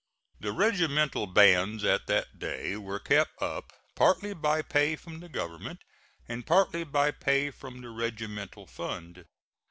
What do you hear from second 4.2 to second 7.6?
by pay from the government, and partly by pay